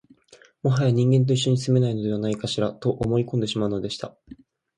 [0.63, 4.15] もはや人間と一緒に住めないのではないかしら、と思い込んでしまうのでした